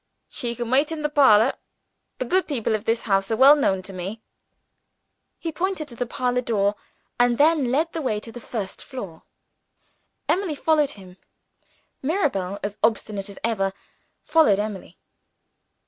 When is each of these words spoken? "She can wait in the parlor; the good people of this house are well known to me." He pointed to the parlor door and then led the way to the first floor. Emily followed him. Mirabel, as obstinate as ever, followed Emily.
"She 0.29 0.55
can 0.55 0.71
wait 0.71 0.91
in 0.91 1.03
the 1.03 1.09
parlor; 1.09 1.53
the 2.17 2.25
good 2.25 2.47
people 2.47 2.73
of 2.73 2.85
this 2.85 3.03
house 3.03 3.29
are 3.29 3.37
well 3.37 3.55
known 3.55 3.83
to 3.83 3.93
me." 3.93 4.23
He 5.37 5.51
pointed 5.51 5.87
to 5.89 5.95
the 5.95 6.07
parlor 6.07 6.41
door 6.41 6.73
and 7.19 7.37
then 7.37 7.71
led 7.71 7.91
the 7.91 8.01
way 8.01 8.19
to 8.21 8.31
the 8.31 8.41
first 8.41 8.83
floor. 8.83 9.21
Emily 10.27 10.55
followed 10.55 10.89
him. 10.97 11.17
Mirabel, 12.01 12.57
as 12.63 12.79
obstinate 12.81 13.29
as 13.29 13.37
ever, 13.43 13.73
followed 14.23 14.57
Emily. 14.57 14.97